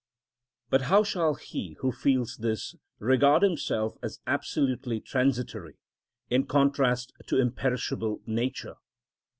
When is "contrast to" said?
6.47-7.39